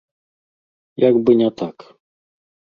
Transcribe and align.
Як 1.07 1.15
бы 1.27 1.37
не 1.45 1.53
так. 1.63 1.77